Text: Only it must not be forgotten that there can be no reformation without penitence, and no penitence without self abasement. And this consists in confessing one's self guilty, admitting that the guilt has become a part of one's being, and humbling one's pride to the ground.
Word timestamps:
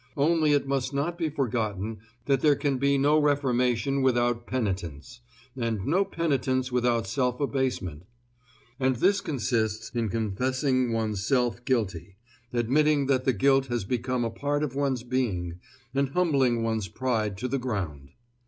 Only 0.17 0.53
it 0.53 0.67
must 0.67 0.95
not 0.95 1.15
be 1.15 1.29
forgotten 1.29 1.99
that 2.25 2.41
there 2.41 2.55
can 2.55 2.79
be 2.79 2.97
no 2.97 3.19
reformation 3.19 4.01
without 4.01 4.47
penitence, 4.47 5.19
and 5.55 5.85
no 5.85 6.03
penitence 6.05 6.71
without 6.71 7.05
self 7.05 7.39
abasement. 7.39 8.07
And 8.79 8.95
this 8.95 9.21
consists 9.21 9.91
in 9.91 10.09
confessing 10.09 10.91
one's 10.91 11.23
self 11.23 11.63
guilty, 11.65 12.15
admitting 12.51 13.05
that 13.05 13.25
the 13.25 13.33
guilt 13.33 13.67
has 13.67 13.83
become 13.85 14.25
a 14.25 14.31
part 14.31 14.63
of 14.63 14.73
one's 14.73 15.03
being, 15.03 15.59
and 15.93 16.09
humbling 16.09 16.63
one's 16.63 16.87
pride 16.87 17.37
to 17.37 17.47
the 17.47 17.59
ground. 17.59 18.09